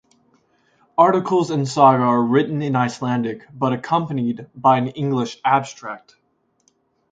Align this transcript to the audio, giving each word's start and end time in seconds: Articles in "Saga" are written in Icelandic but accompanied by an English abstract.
Articles 0.97 1.51
in 1.51 1.63
"Saga" 1.67 2.01
are 2.01 2.23
written 2.23 2.63
in 2.63 2.75
Icelandic 2.75 3.43
but 3.53 3.71
accompanied 3.71 4.47
by 4.55 4.79
an 4.79 4.87
English 4.87 5.37
abstract. 5.45 6.15